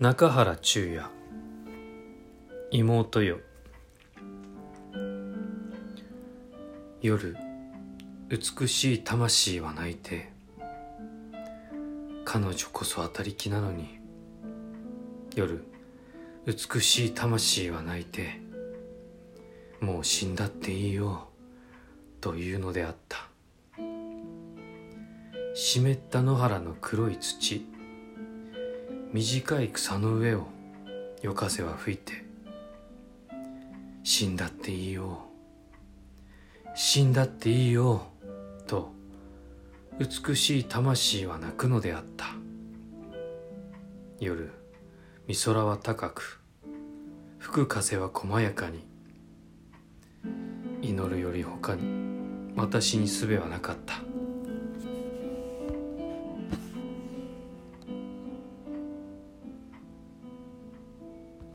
[0.00, 1.02] 中原中也。
[2.72, 3.38] 妹よ。
[7.02, 7.36] 夜
[8.30, 10.32] 美しい魂は泣いて
[12.24, 13.98] 彼女こそ当たりきなのに
[15.36, 15.62] 夜
[16.46, 18.40] 美しい魂は泣いて
[19.82, 21.28] もう死んだっていいよ
[22.22, 23.28] というのであった。
[25.54, 27.69] 湿った野原の黒い土。
[29.12, 30.46] 短い草の上を
[31.20, 32.12] 夜風は吹いて
[34.04, 35.18] 死んだっていいよ
[36.76, 38.02] 死んだっていいよ
[38.68, 38.92] と
[39.98, 42.26] 美しい魂は泣くのであった。
[44.20, 44.52] 夜
[45.26, 46.40] 美空は高く
[47.38, 48.86] 吹く風は細やかに
[50.82, 51.82] 祈るより他に
[52.54, 54.09] 私に術はなかった。